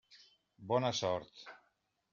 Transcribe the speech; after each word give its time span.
Bona 0.71 0.91
sort! 1.01 1.47